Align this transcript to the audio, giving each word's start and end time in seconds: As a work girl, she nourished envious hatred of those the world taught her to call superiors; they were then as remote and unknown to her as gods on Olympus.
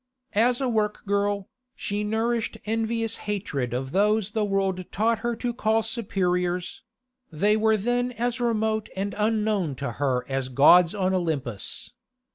As 0.33 0.59
a 0.59 0.67
work 0.67 1.05
girl, 1.05 1.47
she 1.75 2.03
nourished 2.03 2.57
envious 2.65 3.17
hatred 3.29 3.71
of 3.71 3.91
those 3.91 4.31
the 4.31 4.43
world 4.43 4.83
taught 4.91 5.19
her 5.19 5.35
to 5.35 5.53
call 5.53 5.83
superiors; 5.83 6.81
they 7.31 7.55
were 7.55 7.77
then 7.77 8.11
as 8.13 8.41
remote 8.41 8.89
and 8.95 9.13
unknown 9.15 9.75
to 9.75 9.91
her 10.01 10.25
as 10.27 10.49
gods 10.49 10.95
on 10.95 11.13
Olympus. 11.13 11.91